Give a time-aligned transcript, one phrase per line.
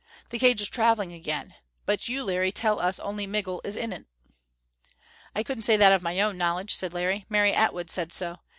[0.31, 1.53] The cage is traveling again.
[1.85, 4.07] But you, Larry, tell us only Migul is in it."
[5.35, 7.27] "I couldn't say that of my own knowledge," said Larry.
[7.29, 8.37] "Mary Atwood said so.